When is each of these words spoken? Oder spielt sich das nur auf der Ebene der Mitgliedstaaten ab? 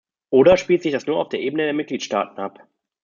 Oder 0.31 0.57
spielt 0.57 0.81
sich 0.81 0.93
das 0.93 1.05
nur 1.05 1.17
auf 1.19 1.29
der 1.29 1.41
Ebene 1.41 1.65
der 1.65 1.73
Mitgliedstaaten 1.73 2.39
ab? 2.39 2.65